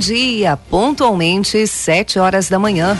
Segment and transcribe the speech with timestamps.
[0.00, 2.98] Dia, pontualmente, 7 horas da manhã.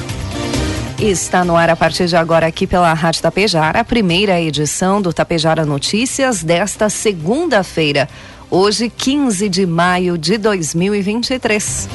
[1.01, 5.11] Está no ar a partir de agora aqui pela Rádio Tapejara, a primeira edição do
[5.11, 8.07] Tapejara Notícias desta segunda-feira,
[8.51, 11.89] hoje 15 de maio de 2023.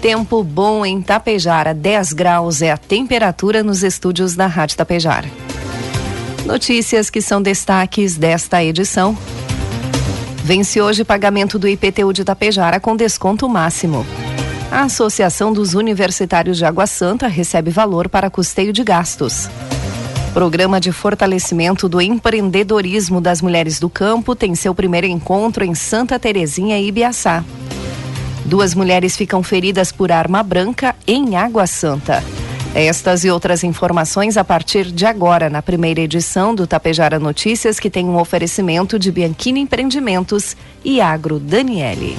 [0.00, 5.30] Tempo bom em Tapejara, 10 graus é a temperatura nos estúdios da Rádio Tapejara.
[6.46, 9.14] Notícias que são destaques desta edição.
[10.46, 14.06] Vence hoje pagamento do IPTU de Tapejara com desconto máximo.
[14.70, 19.50] A Associação dos Universitários de Água Santa recebe valor para custeio de gastos.
[20.32, 26.16] Programa de fortalecimento do empreendedorismo das mulheres do campo tem seu primeiro encontro em Santa
[26.16, 27.44] Terezinha e Ibiaçá.
[28.44, 32.22] Duas mulheres ficam feridas por arma branca em Água Santa.
[32.78, 37.88] Estas e outras informações a partir de agora, na primeira edição do Tapejara Notícias, que
[37.88, 42.18] tem um oferecimento de Bianchini Empreendimentos e Agro Daniele.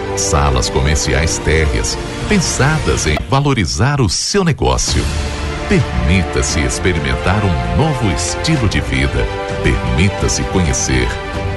[0.17, 5.03] Salas comerciais térreas, pensadas em valorizar o seu negócio.
[5.67, 9.25] Permita-se experimentar um novo estilo de vida.
[9.63, 11.07] Permita-se conhecer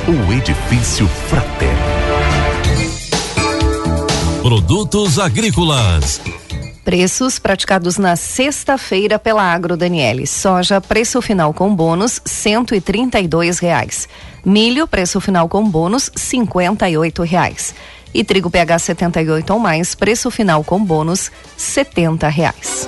[0.07, 1.79] o Edifício Fraterno.
[4.41, 6.21] Produtos agrícolas.
[6.85, 10.27] Preços praticados na sexta-feira pela Agro Daniele.
[10.27, 14.07] Soja, preço final com bônus, cento e trinta e dois reais.
[14.45, 17.75] Milho, preço final com bônus, cinquenta e oito reais.
[18.15, 22.87] E trigo PH 78 ou mais, preço final com bônus, setenta reais.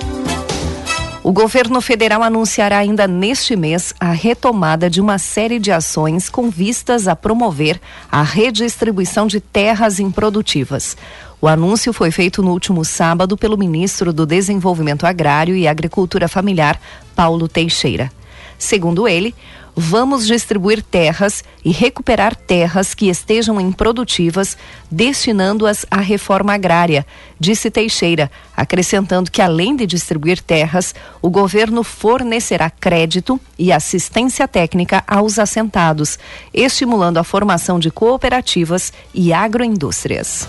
[1.27, 6.49] O governo federal anunciará ainda neste mês a retomada de uma série de ações com
[6.49, 10.95] vistas a promover a redistribuição de terras improdutivas.
[11.41, 16.79] O anúncio foi feito no último sábado pelo ministro do Desenvolvimento Agrário e Agricultura Familiar,
[17.13, 18.09] Paulo Teixeira.
[18.57, 19.35] Segundo ele,
[19.79, 24.57] vamos distribuir terras e recuperar terras que estejam improdutivas,
[24.89, 27.05] destinando-as à reforma agrária,
[27.39, 35.03] disse Teixeira, acrescentando que, além de distribuir terras, o governo fornecerá crédito e assistência técnica
[35.07, 36.17] aos assentados,
[36.51, 40.47] estimulando a formação de cooperativas e agroindústrias.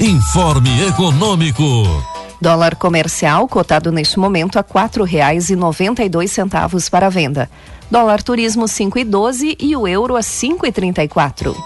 [0.00, 1.62] Informe Econômico.
[2.40, 7.50] Dólar comercial cotado neste momento a quatro reais e noventa e dois centavos para venda.
[7.90, 11.56] Dólar turismo cinco e doze e o euro a cinco e trinta e quatro.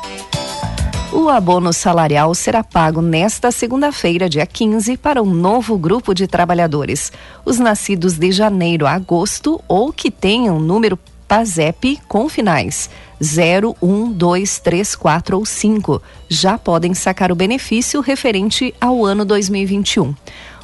[1.13, 7.13] O abono salarial será pago nesta segunda-feira, dia 15, para um novo grupo de trabalhadores.
[7.45, 10.97] Os nascidos de janeiro a agosto ou que tenham número
[11.27, 12.89] PASEP com finais
[13.23, 19.25] 0, 1, 2, 3, 4 ou 5 já podem sacar o benefício referente ao ano
[19.25, 20.15] 2021.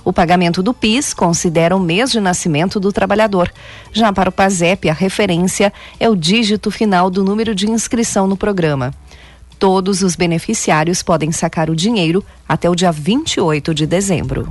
[0.09, 3.53] O pagamento do PIS considera o mês de nascimento do trabalhador.
[3.93, 5.71] Já para o PASEP, a referência
[6.01, 8.95] é o dígito final do número de inscrição no programa.
[9.59, 14.51] Todos os beneficiários podem sacar o dinheiro até o dia 28 de dezembro.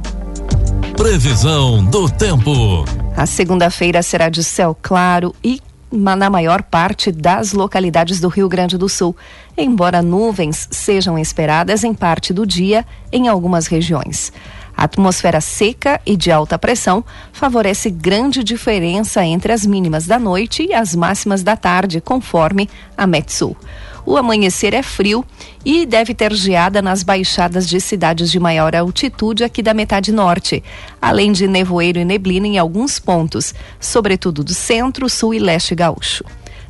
[0.95, 2.85] Previsão do tempo.
[3.15, 5.59] A segunda-feira será de céu claro e
[5.91, 9.15] na maior parte das localidades do Rio Grande do Sul,
[9.57, 14.31] embora nuvens sejam esperadas em parte do dia em algumas regiões.
[14.77, 17.03] A atmosfera seca e de alta pressão
[17.33, 23.07] favorece grande diferença entre as mínimas da noite e as máximas da tarde, conforme a
[23.07, 23.57] Metsul.
[24.05, 25.25] O amanhecer é frio
[25.65, 30.63] e deve ter geada nas baixadas de cidades de maior altitude aqui da metade norte,
[31.01, 36.23] além de nevoeiro e neblina em alguns pontos, sobretudo do centro, sul e leste gaúcho.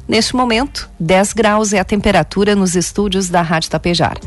[0.07, 4.17] Neste momento, 10 graus é a temperatura nos estúdios da Rádio Tapejar.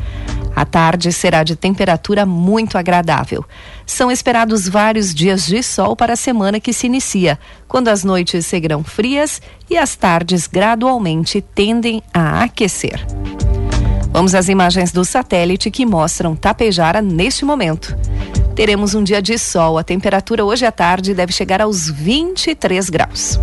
[0.55, 3.43] A tarde será de temperatura muito agradável.
[3.85, 8.45] São esperados vários dias de sol para a semana que se inicia, quando as noites
[8.45, 13.03] seguirão frias e as tardes gradualmente tendem a aquecer.
[14.11, 17.95] Vamos às imagens do satélite que mostram Tapejara neste momento.
[18.55, 19.77] Teremos um dia de sol.
[19.77, 23.39] A temperatura hoje à tarde deve chegar aos 23 graus.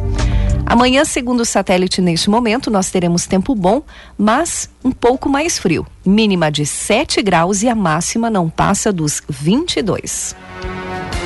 [0.69, 3.83] Amanhã, segundo o satélite, neste momento, nós teremos tempo bom,
[4.19, 5.87] mas um pouco mais frio.
[6.05, 10.37] Mínima de 7 graus e a máxima não passa dos 22.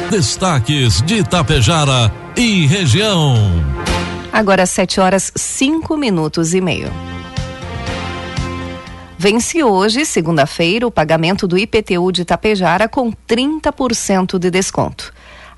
[0.08, 3.34] Destaques de Itapejara e região.
[4.32, 6.88] Agora 7 horas 5 minutos e meio.
[9.18, 15.12] Vence hoje, segunda-feira, o pagamento do IPTU de Itapejara com 30% de desconto.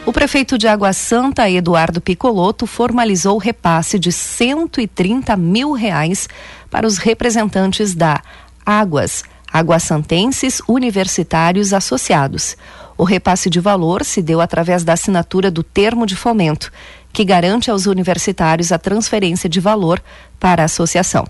[0.05, 6.29] O prefeito de Água Santa, Eduardo Picoloto, formalizou o repasse de 130 mil reais
[6.69, 8.21] para os representantes da
[8.63, 12.55] Águas, Aguassantenses Universitários Associados.
[12.97, 16.71] O repasse de valor se deu através da assinatura do termo de fomento,
[17.11, 20.01] que garante aos universitários a transferência de valor
[20.39, 21.25] para a associação.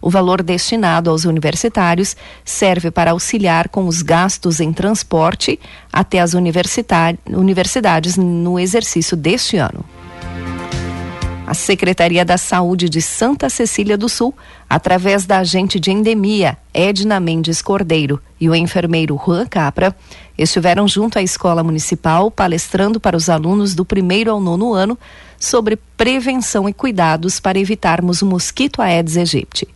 [0.00, 2.14] O valor destinado aos universitários
[2.44, 5.58] serve para auxiliar com os gastos em transporte
[5.92, 9.82] até as universidades no exercício deste ano.
[11.54, 14.34] A Secretaria da Saúde de Santa Cecília do Sul,
[14.68, 19.94] através da agente de endemia Edna Mendes Cordeiro e o enfermeiro Juan Capra,
[20.36, 24.98] estiveram junto à escola municipal palestrando para os alunos do primeiro ao nono ano
[25.38, 29.68] sobre prevenção e cuidados para evitarmos o mosquito Aedes aegypti.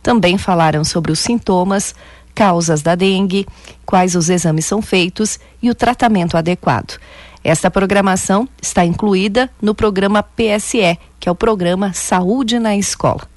[0.00, 1.96] Também falaram sobre os sintomas,
[2.32, 3.44] causas da dengue,
[3.84, 6.96] quais os exames são feitos e o tratamento adequado.
[7.44, 13.28] Esta programação está incluída no programa PSE, que é o programa Saúde na Escola.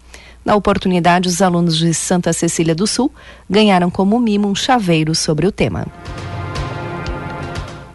[0.45, 3.13] Na oportunidade, os alunos de Santa Cecília do Sul
[3.49, 5.85] ganharam como mimo um chaveiro sobre o tema.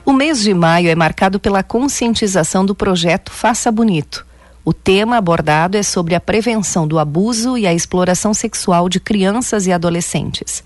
[0.05, 4.27] O mês de maio é marcado pela conscientização do projeto Faça Bonito.
[4.63, 9.67] O tema abordado é sobre a prevenção do abuso e a exploração sexual de crianças
[9.67, 10.63] e adolescentes.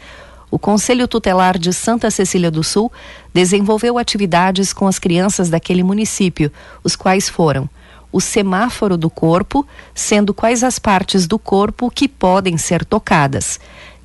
[0.57, 2.91] O Conselho Tutelar de Santa Cecília do Sul
[3.31, 6.51] desenvolveu atividades com as crianças daquele município,
[6.83, 7.69] os quais foram
[8.11, 13.61] o semáforo do corpo, sendo quais as partes do corpo que podem ser tocadas,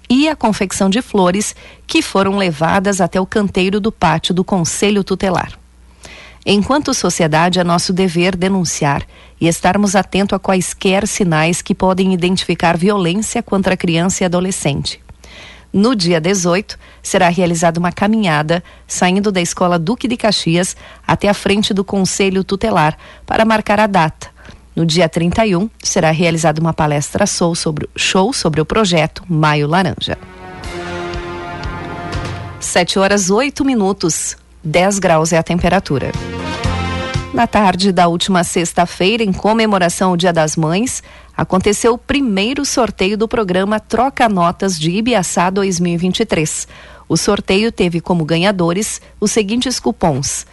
[0.10, 1.56] e a confecção de flores
[1.88, 5.58] que foram levadas até o canteiro do pátio do Conselho Tutelar.
[6.46, 9.08] Enquanto sociedade, é nosso dever denunciar
[9.40, 15.00] e estarmos atentos a quaisquer sinais que podem identificar violência contra a criança e adolescente.
[15.74, 20.76] No dia 18, será realizada uma caminhada saindo da Escola Duque de Caxias
[21.08, 24.30] até a frente do Conselho Tutelar para marcar a data,
[24.76, 30.18] no dia 31, será realizada uma palestra show sobre, show sobre o projeto Maio Laranja.
[32.60, 36.12] 7 horas 8 minutos, 10 graus é a temperatura.
[37.34, 41.04] Na tarde da última sexta-feira, em comemoração ao Dia das Mães,
[41.42, 46.68] aconteceu o primeiro sorteio do programa Troca Notas de Ibiaçá 2023.
[47.10, 50.46] O sorteio teve como ganhadores os seguintes cupons: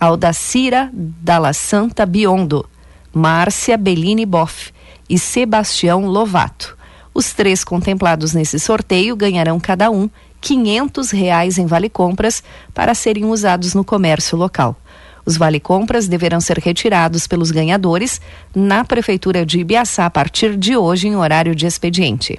[0.00, 2.66] Aldacira Dalla Santa Biondo,
[3.12, 4.72] Márcia Bellini Boff
[5.10, 6.74] e Sebastião Lovato.
[7.12, 10.08] Os três contemplados nesse sorteio ganharão cada um
[10.40, 12.42] quinhentos reais em vale-compras
[12.72, 14.74] para serem usados no comércio local.
[15.24, 18.20] Os vale-compras deverão ser retirados pelos ganhadores
[18.54, 22.38] na Prefeitura de Ibiaçá a partir de hoje em horário de expediente.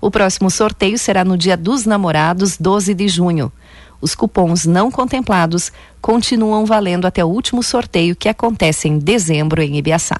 [0.00, 3.50] O próximo sorteio será no dia dos namorados, 12 de junho.
[4.00, 9.76] Os cupons não contemplados continuam valendo até o último sorteio que acontece em dezembro em
[9.76, 10.16] Ibiaçá.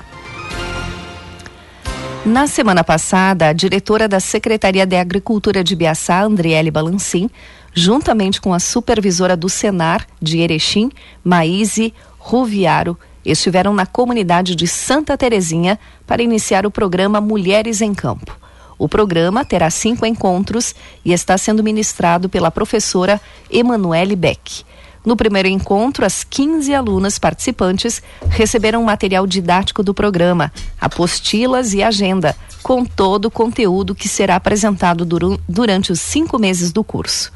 [2.27, 7.31] Na semana passada, a diretora da Secretaria de Agricultura de Ibiaçá, Andriele Balancim,
[7.79, 10.91] juntamente com a supervisora do Senar de Erechim,
[11.23, 18.37] Maíse Ruviaro, estiveram na comunidade de Santa Terezinha para iniciar o programa Mulheres em Campo.
[18.77, 24.65] O programa terá cinco encontros e está sendo ministrado pela professora Emanuele Beck.
[25.07, 32.37] No primeiro encontro, as 15 alunas participantes receberam material didático do programa, apostilas e agenda,
[32.61, 35.07] com todo o conteúdo que será apresentado
[35.49, 37.33] durante os cinco meses do curso.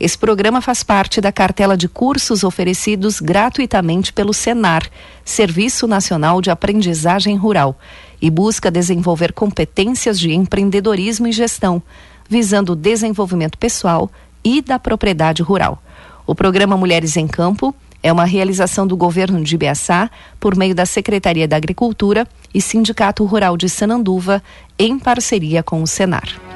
[0.00, 4.88] Esse programa faz parte da cartela de cursos oferecidos gratuitamente pelo SENAR,
[5.26, 7.78] Serviço Nacional de Aprendizagem Rural,
[8.20, 11.82] e busca desenvolver competências de empreendedorismo e gestão,
[12.26, 14.10] visando o desenvolvimento pessoal
[14.42, 15.82] e da propriedade rural.
[16.26, 20.86] O programa Mulheres em Campo é uma realização do governo de Ibiaçá por meio da
[20.86, 24.42] Secretaria da Agricultura e Sindicato Rural de Sananduva,
[24.78, 26.49] em parceria com o Senar.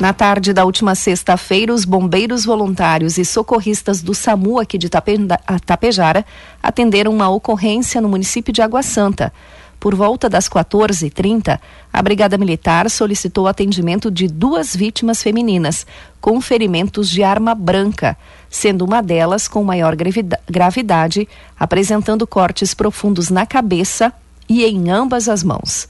[0.00, 6.24] Na tarde da última sexta-feira, os bombeiros voluntários e socorristas do SAMU aqui de Tapejara
[6.62, 9.30] atenderam uma ocorrência no município de Água Santa.
[9.78, 11.60] Por volta das 14h30,
[11.92, 15.86] a Brigada Militar solicitou atendimento de duas vítimas femininas
[16.18, 18.16] com ferimentos de arma branca,
[18.48, 19.94] sendo uma delas com maior
[20.48, 21.28] gravidade,
[21.58, 24.10] apresentando cortes profundos na cabeça
[24.48, 25.86] e em ambas as mãos.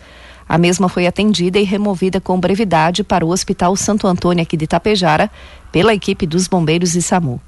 [0.50, 4.64] A mesma foi atendida e removida com brevidade para o Hospital Santo Antônio aqui de
[4.64, 5.30] Itapejara
[5.70, 7.40] pela equipe dos bombeiros e SAMU.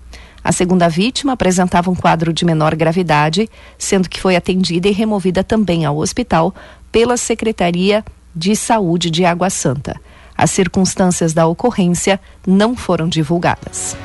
[0.45, 5.43] A segunda vítima apresentava um quadro de menor gravidade, sendo que foi atendida e removida
[5.43, 6.55] também ao hospital
[6.93, 8.05] pela Secretaria
[8.37, 10.01] de Saúde de Água Santa.
[10.39, 13.97] As circunstâncias da ocorrência não foram divulgadas.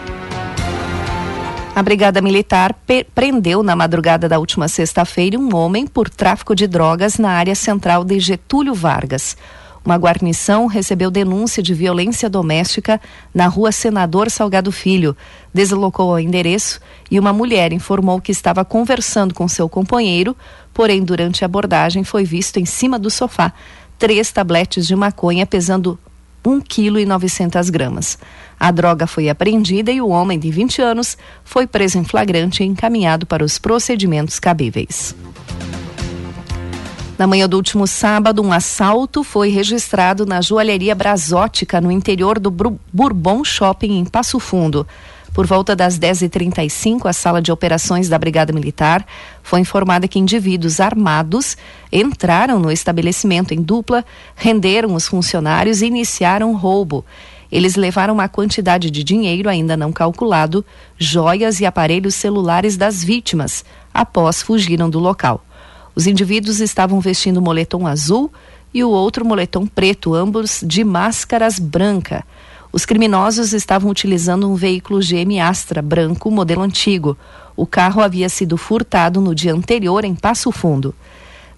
[1.77, 2.75] A Brigada Militar
[3.13, 8.03] prendeu na madrugada da última sexta-feira um homem por tráfico de drogas na área central
[8.03, 9.37] de Getúlio Vargas.
[9.85, 12.99] Uma guarnição recebeu denúncia de violência doméstica
[13.31, 15.15] na rua Senador Salgado Filho,
[15.53, 16.79] deslocou ao endereço
[17.11, 20.35] e uma mulher informou que estava conversando com seu companheiro,
[20.73, 23.53] porém, durante a abordagem, foi visto em cima do sofá
[23.99, 25.99] três tabletes de maconha pesando
[26.47, 28.17] 1 kg 900 gramas.
[28.57, 32.65] A droga foi apreendida e o homem de 20 anos foi preso em flagrante e
[32.65, 35.13] encaminhado para os procedimentos cabíveis.
[37.17, 42.49] Na manhã do último sábado, um assalto foi registrado na joalheria Brasótica, no interior do
[42.49, 44.87] Bourbon Shopping, em Passo Fundo.
[45.33, 49.05] Por volta das 10h35, a sala de operações da Brigada Militar
[49.43, 51.55] foi informada que indivíduos armados
[51.91, 54.03] entraram no estabelecimento em dupla,
[54.35, 57.05] renderam os funcionários e iniciaram roubo.
[57.51, 60.65] Eles levaram uma quantidade de dinheiro ainda não calculado,
[60.97, 65.43] joias e aparelhos celulares das vítimas, após fugiram do local.
[65.95, 68.31] Os indivíduos estavam vestindo moletom azul
[68.73, 72.23] e o outro moletom preto, ambos de máscaras branca.
[72.71, 77.17] Os criminosos estavam utilizando um veículo GM Astra branco, modelo antigo.
[77.55, 80.93] O carro havia sido furtado no dia anterior em Passo Fundo.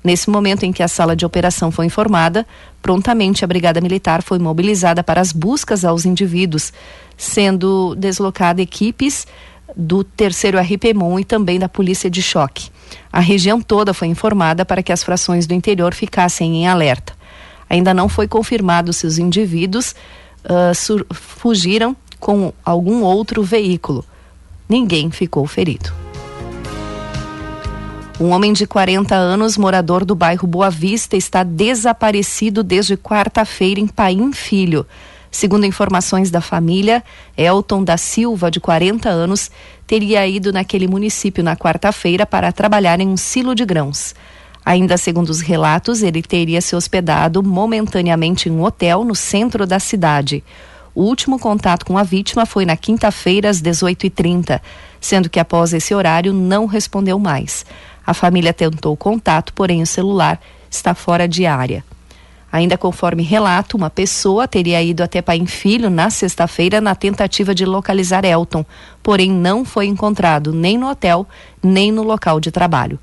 [0.03, 2.47] Nesse momento em que a sala de operação foi informada,
[2.81, 6.71] prontamente a Brigada Militar foi mobilizada para as buscas aos indivíduos,
[7.17, 9.27] sendo deslocada equipes
[9.75, 12.69] do terceiro RPMON e também da Polícia de Choque.
[13.11, 17.13] A região toda foi informada para que as frações do interior ficassem em alerta.
[17.69, 19.93] Ainda não foi confirmado se os indivíduos
[20.49, 24.03] uh, fugiram com algum outro veículo.
[24.67, 25.91] Ninguém ficou ferido.
[28.19, 33.87] Um homem de 40 anos, morador do bairro Boa Vista, está desaparecido desde quarta-feira em
[33.87, 34.85] Paim Filho.
[35.31, 37.03] Segundo informações da família,
[37.37, 39.49] Elton da Silva, de 40 anos,
[39.87, 44.13] teria ido naquele município na quarta-feira para trabalhar em um silo de grãos.
[44.65, 49.79] Ainda segundo os relatos, ele teria se hospedado momentaneamente em um hotel no centro da
[49.79, 50.43] cidade.
[50.93, 54.59] O último contato com a vítima foi na quinta-feira, às 18h30,
[54.99, 57.65] sendo que após esse horário não respondeu mais.
[58.05, 60.39] A família tentou contato, porém o celular
[60.69, 61.83] está fora de área.
[62.51, 67.63] Ainda conforme relato, uma pessoa teria ido até Paim Filho na sexta-feira na tentativa de
[67.63, 68.65] localizar Elton,
[69.03, 71.27] porém não foi encontrado nem no hotel,
[71.61, 72.99] nem no local de trabalho.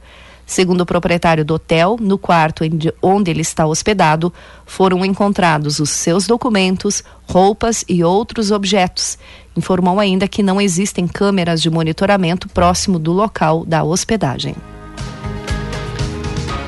[0.47, 2.63] Segundo o proprietário do hotel, no quarto
[3.03, 4.33] onde ele está hospedado,
[4.65, 9.19] foram encontrados os seus documentos, roupas e outros objetos.
[9.57, 14.55] Informou ainda que não existem câmeras de monitoramento próximo do local da hospedagem.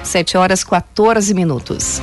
[0.02, 2.02] 7 horas 14 minutos.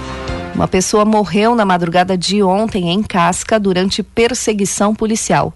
[0.55, 5.53] Uma pessoa morreu na madrugada de ontem em Casca durante perseguição policial.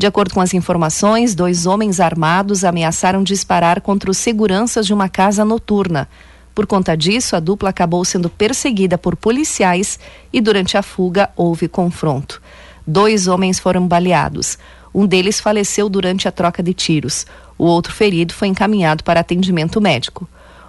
[0.00, 5.10] De acordo com as informações, dois homens armados ameaçaram disparar contra os seguranças de uma
[5.10, 6.08] casa noturna.
[6.54, 9.98] Por conta disso, a dupla acabou sendo perseguida por policiais
[10.32, 12.40] e durante a fuga houve confronto.
[12.86, 14.56] Dois homens foram baleados.
[14.94, 17.26] Um deles faleceu durante a troca de tiros.
[17.58, 20.26] O outro ferido foi encaminhado para atendimento médico.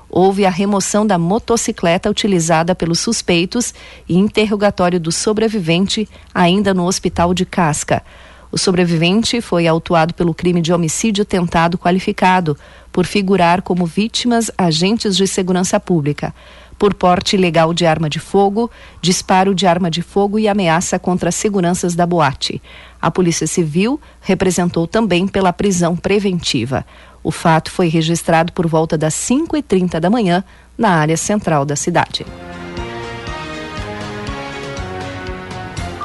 [0.09, 3.73] houve a remoção da motocicleta utilizada pelos suspeitos
[4.09, 8.03] e interrogatório do sobrevivente ainda no hospital de Casca.
[8.51, 12.57] O sobrevivente foi autuado pelo crime de homicídio tentado qualificado,
[12.91, 16.35] por figurar como vítimas agentes de segurança pública,
[16.77, 18.69] por porte ilegal de arma de fogo,
[19.01, 22.61] disparo de arma de fogo e ameaça contra as seguranças da boate.
[23.01, 26.85] A Polícia Civil representou também pela prisão preventiva.
[27.23, 30.43] O fato foi registrado por volta das 5h30 da manhã
[30.77, 32.25] na área central da cidade.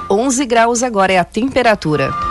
[0.08, 2.25] 11 graus agora é a temperatura.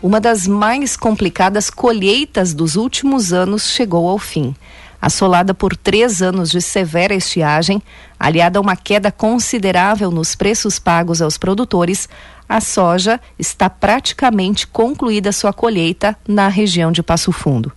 [0.00, 4.54] Uma das mais complicadas colheitas dos últimos anos chegou ao fim.
[5.02, 7.82] Assolada por três anos de severa estiagem,
[8.18, 12.08] aliada a uma queda considerável nos preços pagos aos produtores,
[12.48, 17.72] a soja está praticamente concluída sua colheita na região de Passo Fundo.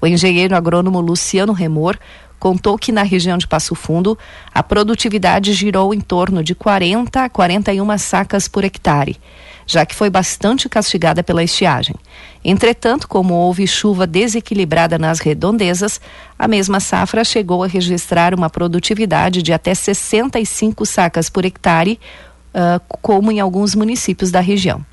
[0.00, 1.96] O engenheiro agrônomo Luciano Remor
[2.40, 4.18] contou que na região de Passo Fundo
[4.52, 9.18] a produtividade girou em torno de 40 a 41 sacas por hectare,
[9.66, 11.94] já que foi bastante castigada pela estiagem.
[12.42, 16.00] Entretanto, como houve chuva desequilibrada nas redondezas,
[16.38, 22.00] a mesma safra chegou a registrar uma produtividade de até 65 sacas por hectare,
[22.54, 24.84] uh, como em alguns municípios da região.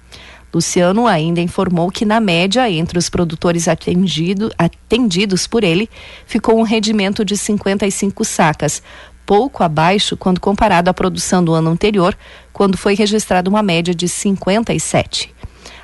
[0.53, 5.89] Luciano ainda informou que, na média, entre os produtores atendido, atendidos por ele,
[6.25, 8.81] ficou um rendimento de 55 sacas,
[9.25, 12.17] pouco abaixo quando comparado à produção do ano anterior,
[12.53, 15.35] quando foi registrada uma média de 57.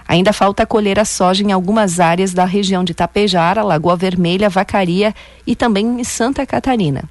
[0.07, 5.13] Ainda falta colher a soja em algumas áreas da região de Tapejara, Lagoa Vermelha, Vacaria
[5.45, 7.03] e também em Santa Catarina.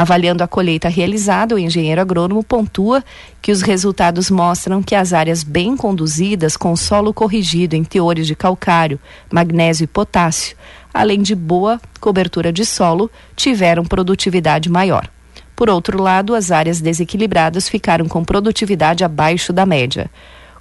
[0.00, 3.04] Avaliando a colheita realizada, o engenheiro agrônomo pontua
[3.42, 8.34] que os resultados mostram que as áreas bem conduzidas, com solo corrigido em teores de
[8.34, 8.98] calcário,
[9.30, 10.56] magnésio e potássio,
[10.94, 15.06] além de boa cobertura de solo, tiveram produtividade maior.
[15.54, 20.10] Por outro lado, as áreas desequilibradas ficaram com produtividade abaixo da média.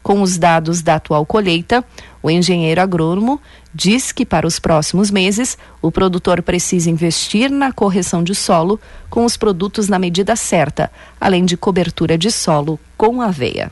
[0.09, 1.85] Com os dados da atual colheita,
[2.23, 3.39] o engenheiro agrônomo
[3.71, 9.23] diz que para os próximos meses o produtor precisa investir na correção de solo com
[9.23, 10.91] os produtos na medida certa,
[11.21, 13.71] além de cobertura de solo com aveia.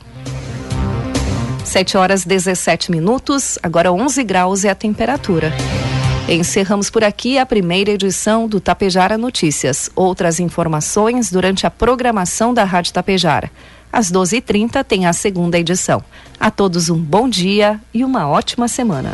[1.64, 5.52] 7 horas 17 minutos, agora 11 graus é a temperatura.
[6.28, 9.90] Encerramos por aqui a primeira edição do Tapejara Notícias.
[9.96, 13.50] Outras informações durante a programação da Rádio Tapejara.
[13.92, 16.02] Às 12h30 tem a segunda edição.
[16.38, 19.12] A todos um bom dia e uma ótima semana.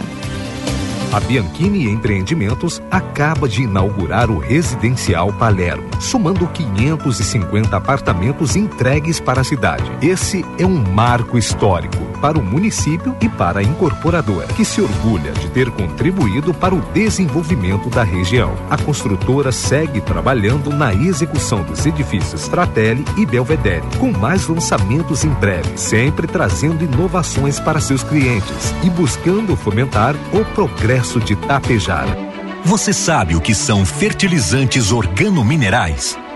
[1.13, 9.45] A Bianchini Empreendimentos acaba de inaugurar o Residencial Palermo, somando 550 apartamentos entregues para a
[9.45, 9.85] cidade.
[10.03, 15.33] Esse é um marco histórico para o município e para a incorporadora, que se orgulha
[15.33, 18.55] de ter contribuído para o desenvolvimento da região.
[18.71, 25.31] A construtora segue trabalhando na execução dos edifícios Fratelli e Belvedere, com mais lançamentos em
[25.31, 32.17] breve, sempre trazendo inovações para seus clientes e buscando fomentar o progresso de Tapejara.
[32.65, 36.17] Você sabe o que são fertilizantes organominerais?